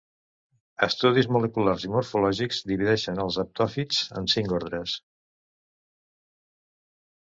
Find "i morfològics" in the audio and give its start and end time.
1.89-2.63